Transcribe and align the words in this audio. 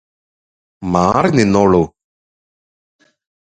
മാറി 0.81 1.31
നിന്നോളൂ 1.37 1.83